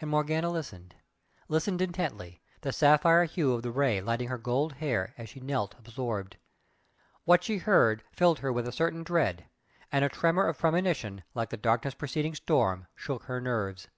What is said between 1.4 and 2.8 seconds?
listened intently, the